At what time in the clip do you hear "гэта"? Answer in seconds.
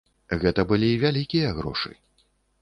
0.43-0.63